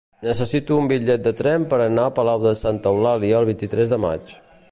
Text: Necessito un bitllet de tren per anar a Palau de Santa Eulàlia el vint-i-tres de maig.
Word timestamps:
Necessito 0.27 0.77
un 0.83 0.87
bitllet 0.91 1.27
de 1.27 1.33
tren 1.41 1.67
per 1.73 1.79
anar 1.83 2.07
a 2.11 2.15
Palau 2.21 2.41
de 2.47 2.55
Santa 2.63 2.93
Eulàlia 2.95 3.43
el 3.43 3.49
vint-i-tres 3.53 3.93
de 3.95 4.01
maig. 4.07 4.37